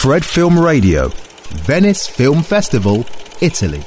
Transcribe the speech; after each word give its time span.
Fred 0.00 0.22
Film 0.22 0.60
Radio, 0.60 1.10
Venice 1.66 2.06
Film 2.06 2.44
Festival, 2.44 3.02
Italy. 3.42 3.80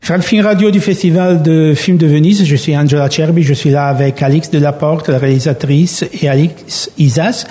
Fred 0.00 0.22
Film 0.22 0.46
Radio 0.46 0.70
du 0.70 0.80
Festival 0.80 1.42
de 1.42 1.74
films 1.74 1.98
de 1.98 2.06
Venise. 2.06 2.46
Je 2.46 2.56
suis 2.56 2.74
Angela 2.74 3.10
Cerbi. 3.10 3.42
Je 3.42 3.52
suis 3.52 3.68
là 3.68 3.88
avec 3.88 4.22
Alix 4.22 4.50
Delaporte, 4.50 5.10
la 5.10 5.18
réalisatrice, 5.18 6.06
et 6.14 6.30
Alix 6.30 6.90
Isas, 6.96 7.46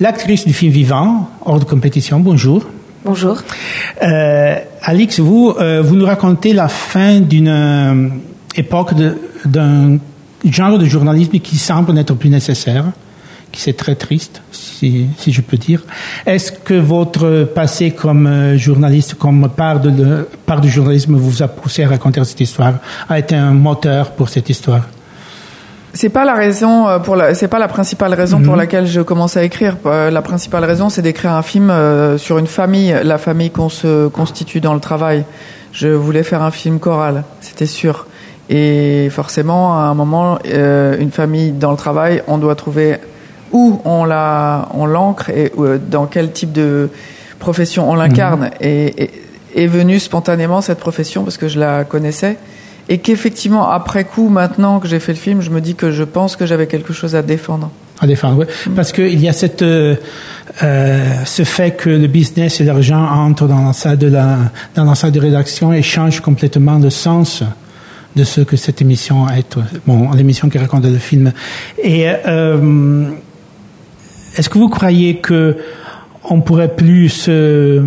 l'actrice 0.00 0.46
du 0.46 0.54
film 0.54 0.72
Vivant, 0.72 1.28
hors 1.44 1.60
de 1.60 1.66
compétition. 1.66 2.18
Bonjour. 2.18 2.64
Bonjour. 3.04 3.42
Euh, 4.02 4.54
Alix, 4.80 5.20
vous, 5.20 5.54
euh, 5.60 5.82
vous 5.82 5.96
nous 5.96 6.06
racontez 6.06 6.54
la 6.54 6.68
fin 6.68 7.20
d'une 7.20 7.48
euh, 7.48 8.08
époque 8.56 8.92
d'un 9.44 9.98
genre 10.46 10.78
de 10.78 10.86
journalisme 10.86 11.38
qui 11.40 11.58
semble 11.58 11.92
n'être 11.92 12.14
plus 12.14 12.30
nécessaire 12.30 12.86
c'est 13.58 13.76
très 13.76 13.94
triste, 13.94 14.42
si, 14.52 15.08
si, 15.18 15.32
je 15.32 15.40
peux 15.40 15.56
dire. 15.56 15.82
Est-ce 16.26 16.52
que 16.52 16.74
votre 16.74 17.44
passé 17.54 17.90
comme 17.90 18.26
euh, 18.26 18.56
journaliste, 18.56 19.14
comme 19.14 19.48
part, 19.48 19.80
de, 19.80 20.28
part 20.46 20.60
du 20.60 20.70
journalisme 20.70 21.16
vous 21.16 21.42
a 21.42 21.48
poussé 21.48 21.84
à 21.84 21.88
raconter 21.88 22.22
cette 22.24 22.40
histoire, 22.40 22.74
a 23.08 23.18
été 23.18 23.34
un 23.34 23.52
moteur 23.52 24.12
pour 24.12 24.28
cette 24.28 24.48
histoire? 24.48 24.82
C'est 25.92 26.08
pas 26.08 26.24
la 26.24 26.34
raison 26.34 26.88
euh, 26.88 26.98
pour 27.00 27.16
la, 27.16 27.34
c'est 27.34 27.48
pas 27.48 27.58
la 27.58 27.66
principale 27.66 28.14
raison 28.14 28.40
pour 28.40 28.52
mhm. 28.52 28.60
laquelle 28.60 28.86
je 28.86 29.00
commence 29.00 29.36
à 29.36 29.42
écrire. 29.42 29.76
Euh, 29.86 30.10
la 30.10 30.22
principale 30.22 30.64
raison, 30.64 30.88
c'est 30.88 31.02
d'écrire 31.02 31.32
un 31.32 31.42
film 31.42 31.72
sur 32.16 32.38
une 32.38 32.46
famille, 32.46 32.94
la 33.02 33.18
famille 33.18 33.50
qu'on 33.50 33.68
se 33.68 34.06
constitue 34.08 34.60
dans 34.60 34.74
le 34.74 34.80
travail. 34.80 35.24
Je 35.72 35.88
voulais 35.88 36.22
faire 36.22 36.42
un 36.42 36.50
film 36.50 36.78
choral, 36.78 37.24
c'était 37.40 37.66
sûr. 37.66 38.06
Et 38.48 39.08
forcément, 39.10 39.78
à 39.78 39.82
un 39.82 39.94
moment, 39.94 40.38
une 40.44 41.12
famille 41.12 41.52
dans 41.52 41.70
le 41.70 41.76
travail, 41.76 42.24
on 42.26 42.38
doit 42.38 42.56
trouver 42.56 42.98
où 43.52 43.80
on 43.84 44.04
la, 44.04 44.68
on 44.74 44.86
l'ancre 44.86 45.30
et 45.30 45.52
euh, 45.58 45.78
dans 45.78 46.06
quel 46.06 46.32
type 46.32 46.52
de 46.52 46.88
profession 47.38 47.90
on 47.90 47.94
l'incarne. 47.94 48.50
Mhm. 48.60 48.66
Et, 48.66 49.10
est 49.52 49.66
venue 49.66 49.98
spontanément 49.98 50.60
cette 50.60 50.78
profession 50.78 51.24
parce 51.24 51.36
que 51.36 51.48
je 51.48 51.58
la 51.58 51.82
connaissais 51.82 52.38
et 52.88 52.98
qu'effectivement 52.98 53.68
après 53.68 54.04
coup, 54.04 54.28
maintenant 54.28 54.78
que 54.78 54.86
j'ai 54.86 55.00
fait 55.00 55.12
le 55.12 55.18
film, 55.18 55.40
je 55.40 55.50
me 55.50 55.60
dis 55.60 55.74
que 55.74 55.90
je 55.90 56.04
pense 56.04 56.36
que 56.36 56.46
j'avais 56.46 56.68
quelque 56.68 56.92
chose 56.92 57.16
à 57.16 57.22
défendre. 57.22 57.70
À 58.00 58.06
défendre, 58.06 58.38
oui. 58.38 58.46
Mhm. 58.66 58.74
Parce 58.74 58.92
qu'il 58.92 59.20
y 59.20 59.28
a 59.28 59.32
cette, 59.32 59.62
euh, 59.62 59.96
euh, 60.62 61.04
ce 61.24 61.44
fait 61.44 61.72
que 61.72 61.90
le 61.90 62.06
business 62.06 62.60
et 62.60 62.64
l'argent 62.64 63.04
entrent 63.04 63.46
dans 63.46 63.66
la 63.66 63.72
salle 63.72 63.98
de 63.98 64.06
la, 64.06 64.38
dans 64.74 64.84
la 64.84 64.94
salle 64.94 65.12
de 65.12 65.20
rédaction 65.20 65.72
et 65.72 65.82
changent 65.82 66.20
complètement 66.20 66.78
de 66.78 66.90
sens 66.90 67.42
de 68.16 68.24
ce 68.24 68.40
que 68.40 68.56
cette 68.56 68.80
émission 68.80 69.28
est, 69.28 69.56
bon, 69.86 70.10
l'émission 70.12 70.48
qui 70.48 70.58
raconte 70.58 70.84
le 70.84 70.98
film. 70.98 71.32
Et 71.82 72.08
euh, 72.26 73.04
est-ce 74.36 74.48
que 74.48 74.58
vous 74.58 74.68
croyez 74.68 75.16
que 75.16 75.56
on 76.24 76.40
pourrait 76.40 76.74
plus 76.74 77.08
se 77.08 77.82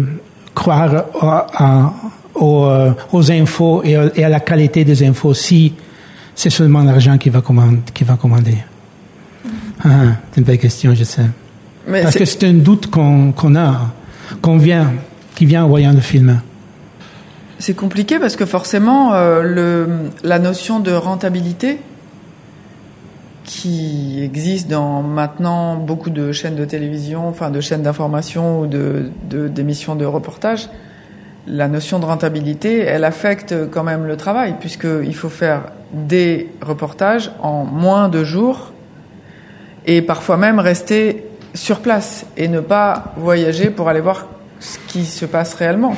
croire 0.54 1.06
aux, 2.36 2.66
euh, 2.66 2.92
aux, 3.12 3.32
infos 3.32 3.84
et 3.84 3.96
à, 3.96 4.30
la 4.30 4.40
qualité 4.40 4.84
des 4.84 5.04
infos 5.04 5.34
si 5.34 5.74
c'est 6.36 6.50
seulement 6.50 6.84
l'argent 6.84 7.18
qui 7.18 7.30
va 7.30 7.42
commander, 7.42 7.80
qui 7.94 8.04
va 8.04 8.16
commander? 8.16 8.58
Ah, 9.84 9.90
C'est 10.32 10.40
une 10.42 10.46
belle 10.46 10.58
question, 10.58 10.94
je 10.96 11.04
sais. 11.04 11.26
Parce 11.90 12.16
que 12.16 12.26
c'est 12.26 12.44
un 12.46 12.54
doute 12.54 12.90
qu'on 12.90 13.56
a, 13.56 13.94
qu'on 14.42 14.58
vient, 14.58 14.94
qui 15.36 15.46
vient 15.46 15.66
en 15.66 15.68
voyant 15.68 15.92
le 15.92 16.00
film. 16.00 16.42
C'est 17.60 17.76
compliqué 17.76 18.20
parce 18.20 18.36
que 18.36 18.46
forcément, 18.46 19.14
euh, 19.14 19.42
le, 19.42 19.88
la 20.24 20.40
notion 20.40 20.80
de 20.80 20.92
rentabilité, 20.92 21.80
qui 23.44 24.22
existe 24.24 24.70
dans 24.70 25.02
maintenant 25.02 25.76
beaucoup 25.76 26.10
de 26.10 26.32
chaînes 26.32 26.56
de 26.56 26.66
télévision, 26.66 27.28
enfin 27.28 27.50
de 27.50 27.62
chaînes 27.62 27.84
d'information 27.84 28.62
ou 28.62 28.68
de, 28.68 29.12
d'émissions 29.30 29.96
de, 29.96 30.06
reportage, 30.06 30.70
la 31.46 31.68
notion 31.68 32.00
de 32.00 32.06
rentabilité, 32.06 32.80
elle 32.80 33.04
affecte 33.04 33.70
quand 33.70 33.84
même 33.84 34.06
le 34.06 34.16
travail, 34.16 34.56
puisqu'il 34.60 35.16
faut 35.16 35.30
faire 35.30 35.64
des 35.92 36.50
reportages 36.62 37.32
en 37.42 37.66
moins 37.66 38.08
de 38.08 38.24
jours 38.24 38.72
et 39.86 40.02
parfois 40.02 40.38
même 40.38 40.60
rester 40.60 41.26
sur 41.54 41.82
place 41.82 42.26
et 42.38 42.48
ne 42.48 42.62
pas 42.62 43.14
voyager 43.18 43.70
pour 43.70 43.90
aller 43.90 44.00
voir 44.00 44.28
ce 44.60 44.78
qui 44.88 45.06
se 45.06 45.26
passe 45.26 45.54
réellement. 45.54 45.96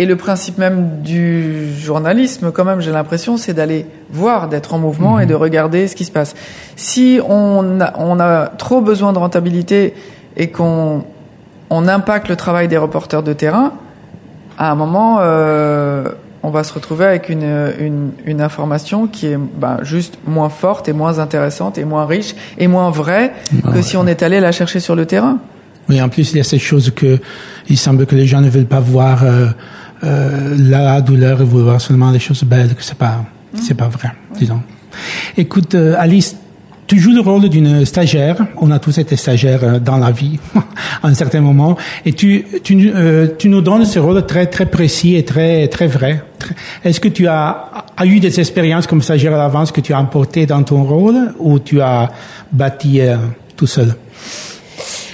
Et 0.00 0.06
le 0.06 0.14
principe 0.14 0.58
même 0.58 1.02
du 1.02 1.74
journalisme, 1.76 2.52
quand 2.52 2.64
même, 2.64 2.80
j'ai 2.80 2.92
l'impression, 2.92 3.36
c'est 3.36 3.52
d'aller 3.52 3.84
voir, 4.10 4.48
d'être 4.48 4.72
en 4.72 4.78
mouvement 4.78 5.18
et 5.18 5.26
de 5.26 5.34
mhm. 5.34 5.40
regarder 5.40 5.88
ce 5.88 5.96
qui 5.96 6.04
se 6.04 6.12
passe. 6.12 6.36
Si 6.76 7.20
on 7.28 7.80
a, 7.80 7.92
on 7.98 8.20
a 8.20 8.46
trop 8.46 8.80
besoin 8.80 9.12
de 9.12 9.18
rentabilité 9.18 9.94
et 10.36 10.50
qu'on 10.50 11.04
on 11.68 11.88
impacte 11.88 12.28
le 12.28 12.36
travail 12.36 12.68
des 12.68 12.78
reporters 12.78 13.24
de 13.24 13.32
terrain, 13.32 13.72
à 14.56 14.70
un 14.70 14.76
moment, 14.76 15.18
euh, 15.20 16.04
on 16.44 16.50
va 16.50 16.62
se 16.62 16.72
retrouver 16.72 17.04
avec 17.04 17.28
une, 17.28 17.72
une, 17.80 18.12
une 18.24 18.40
information 18.40 19.08
qui 19.08 19.26
est 19.26 19.36
bah, 19.36 19.78
juste 19.82 20.18
moins 20.28 20.48
forte 20.48 20.88
et 20.88 20.92
moins 20.92 21.18
intéressante 21.18 21.76
et 21.76 21.84
moins 21.84 22.06
riche 22.06 22.36
et 22.56 22.68
moins 22.68 22.90
vraie 22.90 23.32
ah 23.66 23.72
que 23.72 23.82
si 23.82 23.96
on 23.96 24.06
est 24.06 24.22
allé 24.22 24.38
la 24.38 24.52
chercher 24.52 24.78
sur 24.78 24.94
le 24.94 25.06
terrain. 25.06 25.38
Oui, 25.88 26.00
en 26.00 26.08
plus, 26.08 26.32
il 26.32 26.36
y 26.36 26.40
a 26.40 26.44
cette 26.44 26.60
chose 26.60 26.92
que 26.94 27.18
il 27.68 27.78
semble 27.78 28.06
que 28.06 28.14
les 28.14 28.26
gens 28.26 28.40
ne 28.40 28.50
veulent 28.50 28.66
pas 28.66 28.80
voir. 28.80 29.24
Euh, 29.24 29.48
euh, 30.04 30.56
la 30.58 31.00
douleur 31.00 31.40
et 31.40 31.44
vouloir 31.44 31.80
seulement 31.80 32.12
des 32.12 32.18
choses 32.18 32.44
belles, 32.44 32.74
que 32.74 32.82
c'est 32.82 32.98
pas, 32.98 33.24
c'est 33.54 33.74
pas 33.74 33.88
vrai, 33.88 34.10
disons. 34.38 34.60
Écoute, 35.36 35.74
euh, 35.74 35.94
Alice, 35.98 36.36
tu 36.86 36.98
joues 36.98 37.12
le 37.12 37.20
rôle 37.20 37.48
d'une 37.48 37.84
stagiaire. 37.84 38.36
On 38.56 38.70
a 38.70 38.78
tous 38.78 38.98
été 38.98 39.16
stagiaires 39.16 39.62
euh, 39.62 39.78
dans 39.78 39.98
la 39.98 40.10
vie, 40.10 40.38
à 41.02 41.08
un 41.08 41.14
certain 41.14 41.40
moment. 41.40 41.76
Et 42.04 42.12
tu, 42.12 42.44
tu, 42.62 42.92
tu 43.38 43.48
nous 43.48 43.60
donnes 43.60 43.84
ce 43.84 43.98
rôle 43.98 44.24
très, 44.26 44.46
très 44.46 44.66
précis 44.66 45.16
et 45.16 45.24
très, 45.24 45.68
très 45.68 45.86
vrai. 45.86 46.24
Est-ce 46.84 47.00
que 47.00 47.08
tu 47.08 47.26
as, 47.26 47.70
as, 47.96 48.06
eu 48.06 48.20
des 48.20 48.40
expériences 48.40 48.86
comme 48.86 49.02
stagiaire 49.02 49.34
à 49.34 49.38
l'avance 49.38 49.72
que 49.72 49.80
tu 49.80 49.92
as 49.92 50.00
emportées 50.00 50.46
dans 50.46 50.62
ton 50.62 50.84
rôle 50.84 51.34
ou 51.38 51.58
tu 51.58 51.80
as 51.80 52.10
bâti 52.52 53.00
tout 53.56 53.66
seul? 53.66 53.94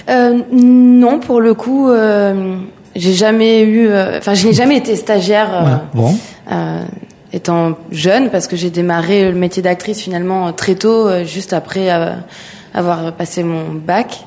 Euh, 0.09 0.41
non, 0.51 1.19
pour 1.19 1.41
le 1.41 1.53
coup, 1.53 1.89
euh, 1.89 2.57
j'ai 2.95 3.13
jamais 3.13 3.61
eu, 3.61 3.87
euh, 3.87 4.17
enfin, 4.17 4.33
je 4.33 4.47
n'ai 4.47 4.53
jamais 4.53 4.77
été 4.77 4.95
stagiaire. 4.95 5.49
Euh, 5.53 5.75
bon. 5.93 6.17
Euh, 6.51 6.83
étant 7.33 7.73
jeune, 7.91 8.29
parce 8.29 8.47
que 8.47 8.55
j'ai 8.55 8.69
démarré 8.69 9.29
le 9.29 9.37
métier 9.37 9.61
d'actrice 9.61 9.99
finalement 9.99 10.53
très 10.53 10.75
tôt, 10.75 11.09
juste 11.25 11.51
après 11.51 11.89
avoir 12.73 13.11
passé 13.11 13.43
mon 13.43 13.73
bac. 13.73 14.23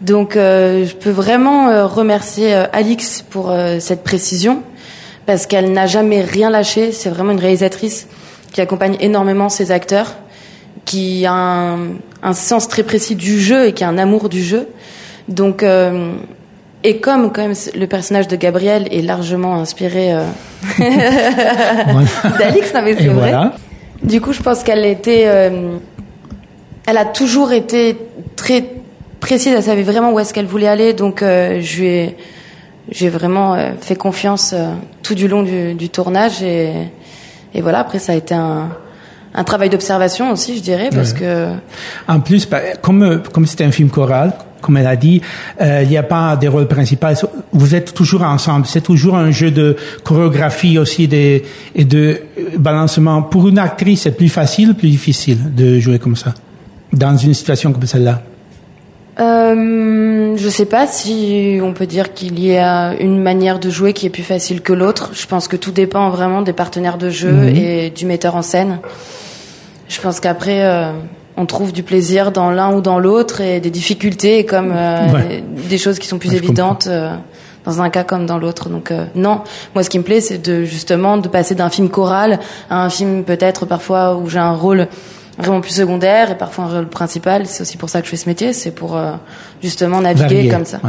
Donc, 0.00 0.32
je 0.34 0.94
peux 0.94 1.10
vraiment 1.10 1.86
remercier 1.86 2.54
Alix 2.54 3.20
pour 3.20 3.54
cette 3.80 4.02
précision, 4.02 4.62
parce 5.26 5.44
qu'elle 5.44 5.72
n'a 5.72 5.86
jamais 5.86 6.22
rien 6.22 6.48
lâché. 6.48 6.92
C'est 6.92 7.10
vraiment 7.10 7.32
une 7.32 7.40
réalisatrice 7.40 8.06
qui 8.50 8.62
accompagne 8.62 8.96
énormément 9.00 9.50
ses 9.50 9.70
acteurs, 9.70 10.16
qui 10.86 11.26
a 11.26 11.34
un, 11.34 11.78
un, 12.22 12.32
sens 12.32 12.66
très 12.66 12.82
précis 12.82 13.14
du 13.14 13.38
jeu 13.38 13.66
et 13.66 13.72
qui 13.74 13.84
a 13.84 13.88
un 13.88 13.98
amour 13.98 14.30
du 14.30 14.42
jeu. 14.42 14.68
Donc, 15.28 15.62
et 16.84 16.98
comme 16.98 17.32
quand 17.32 17.42
même 17.42 17.54
le 17.74 17.86
personnage 17.86 18.28
de 18.28 18.36
Gabriel 18.36 18.86
est 18.92 19.02
largement 19.02 19.56
inspiré 19.56 20.14
euh, 20.14 20.22
d'Alix, 22.38 22.72
non 22.72 22.82
mais 22.82 22.96
c'est 22.96 23.08
vrai. 23.08 23.34
Du 24.02 24.20
coup, 24.20 24.32
je 24.32 24.40
pense 24.40 24.62
qu'elle 24.62 24.84
était, 24.84 25.24
euh, 25.26 25.76
elle 26.86 26.98
a 26.98 27.04
toujours 27.04 27.52
été 27.52 27.96
très 28.36 28.64
précise. 29.18 29.54
Elle 29.56 29.62
savait 29.62 29.82
vraiment 29.82 30.12
où 30.12 30.20
est-ce 30.20 30.32
qu'elle 30.32 30.46
voulait 30.46 30.68
aller, 30.68 30.92
donc 30.92 31.22
euh, 31.22 31.60
je 31.60 31.80
lui 31.80 31.86
ai, 31.88 32.16
j'ai 32.92 33.08
vraiment 33.08 33.56
fait 33.80 33.96
confiance 33.96 34.54
tout 35.02 35.16
du 35.16 35.26
long 35.26 35.42
du, 35.42 35.74
du 35.74 35.90
tournage 35.90 36.42
et, 36.42 36.72
et 37.54 37.60
voilà. 37.60 37.80
Après, 37.80 37.98
ça 37.98 38.12
a 38.12 38.14
été 38.14 38.34
un, 38.34 38.68
un 39.34 39.44
travail 39.44 39.68
d'observation 39.68 40.30
aussi, 40.30 40.56
je 40.56 40.62
dirais, 40.62 40.90
parce 40.94 41.12
que. 41.12 41.48
En 42.06 42.20
plus, 42.20 42.48
bah, 42.48 42.60
comme 42.80 43.22
comme 43.32 43.46
c'était 43.46 43.64
un 43.64 43.72
film 43.72 43.90
choral, 43.90 44.32
comme 44.60 44.76
elle 44.76 44.86
a 44.86 44.96
dit, 44.96 45.20
euh, 45.60 45.82
il 45.82 45.88
n'y 45.88 45.96
a 45.96 46.02
pas 46.02 46.36
des 46.36 46.48
rôles 46.48 46.68
principaux. 46.68 47.06
Vous 47.52 47.74
êtes 47.74 47.94
toujours 47.94 48.22
ensemble. 48.22 48.66
C'est 48.66 48.80
toujours 48.80 49.16
un 49.16 49.30
jeu 49.30 49.50
de 49.50 49.76
chorégraphie 50.04 50.78
aussi 50.78 51.08
des, 51.08 51.44
et 51.74 51.84
de 51.84 52.20
balancement. 52.58 53.22
Pour 53.22 53.48
une 53.48 53.58
actrice, 53.58 54.02
c'est 54.02 54.16
plus 54.16 54.28
facile, 54.28 54.74
plus 54.74 54.90
difficile 54.90 55.54
de 55.54 55.78
jouer 55.78 55.98
comme 55.98 56.16
ça, 56.16 56.34
dans 56.92 57.16
une 57.16 57.34
situation 57.34 57.72
comme 57.72 57.86
celle-là? 57.86 58.22
Euh, 59.20 60.36
je 60.36 60.48
sais 60.48 60.64
pas 60.64 60.86
si 60.86 61.58
on 61.60 61.72
peut 61.72 61.86
dire 61.86 62.14
qu'il 62.14 62.38
y 62.38 62.56
a 62.56 62.94
une 63.00 63.20
manière 63.20 63.58
de 63.58 63.68
jouer 63.68 63.92
qui 63.92 64.06
est 64.06 64.10
plus 64.10 64.22
facile 64.22 64.60
que 64.60 64.72
l'autre. 64.72 65.10
Je 65.12 65.26
pense 65.26 65.48
que 65.48 65.56
tout 65.56 65.72
dépend 65.72 66.10
vraiment 66.10 66.42
des 66.42 66.52
partenaires 66.52 66.98
de 66.98 67.10
jeu 67.10 67.32
mhm. 67.32 67.56
et 67.56 67.90
du 67.90 68.06
metteur 68.06 68.36
en 68.36 68.42
scène. 68.42 68.78
Je 69.88 70.00
pense 70.00 70.20
qu'après, 70.20 70.64
euh, 70.64 70.92
on 71.38 71.46
trouve 71.46 71.72
du 71.72 71.82
plaisir 71.82 72.32
dans 72.32 72.50
l'un 72.50 72.74
ou 72.74 72.80
dans 72.80 72.98
l'autre 72.98 73.40
et 73.40 73.60
des 73.60 73.70
difficultés 73.70 74.44
comme 74.44 74.72
euh, 74.74 75.40
des 75.68 75.78
choses 75.78 75.98
qui 75.98 76.08
sont 76.08 76.18
plus 76.18 76.34
évidentes 76.34 76.88
euh, 76.88 77.14
dans 77.64 77.80
un 77.80 77.90
cas 77.90 78.02
comme 78.02 78.26
dans 78.26 78.38
l'autre. 78.38 78.68
Donc 78.68 78.90
euh, 78.90 79.06
non, 79.14 79.42
moi 79.74 79.84
ce 79.84 79.88
qui 79.88 79.98
me 79.98 80.04
plaît 80.04 80.20
c'est 80.20 80.38
de 80.38 80.64
justement 80.64 81.16
de 81.16 81.28
passer 81.28 81.54
d'un 81.54 81.70
film 81.70 81.88
choral 81.88 82.40
à 82.68 82.84
un 82.84 82.90
film 82.90 83.22
peut-être 83.22 83.66
parfois 83.66 84.16
où 84.16 84.28
j'ai 84.28 84.40
un 84.40 84.52
rôle 84.52 84.88
vraiment 85.38 85.60
plus 85.60 85.72
secondaire 85.72 86.32
et 86.32 86.34
parfois 86.36 86.64
un 86.64 86.68
rôle 86.68 86.88
principal. 86.88 87.46
C'est 87.46 87.62
aussi 87.62 87.76
pour 87.76 87.88
ça 87.88 88.00
que 88.00 88.06
je 88.06 88.10
fais 88.10 88.16
ce 88.16 88.28
métier, 88.28 88.52
c'est 88.52 88.72
pour 88.72 88.96
euh, 88.96 89.12
justement 89.62 90.00
naviguer 90.00 90.48
comme 90.48 90.64
ça. 90.64 90.80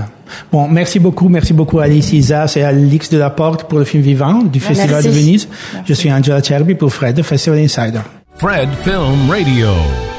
Bon, 0.51 0.67
merci 0.67 0.99
beaucoup, 0.99 1.29
merci 1.29 1.53
beaucoup 1.53 1.79
Alice 1.79 2.11
Isas 2.11 2.53
et 2.55 2.63
Alix 2.63 3.09
de 3.09 3.17
la 3.17 3.29
Porte 3.29 3.65
pour 3.65 3.77
le 3.77 3.85
film 3.85 4.01
Vivant 4.01 4.41
du 4.41 4.59
Festival 4.59 5.03
de 5.03 5.09
Venise. 5.09 5.47
Je 5.85 5.93
suis 5.93 6.11
Angela 6.11 6.41
Cherby 6.41 6.75
pour 6.75 6.91
Fred, 6.91 7.21
Festival 7.21 7.59
Insider. 7.59 8.01
Fred 8.37 8.69
Film 8.83 9.29
Radio. 9.29 9.69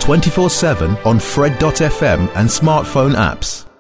24-7 0.01 1.07
on 1.07 1.19
Fred.fm 1.19 2.31
and 2.35 2.49
smartphone 2.49 3.15
apps. 3.15 3.70